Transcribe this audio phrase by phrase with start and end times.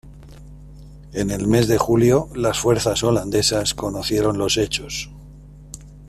[1.13, 5.11] En el mes de julio las fuerzas holandesas conocieron los hechos.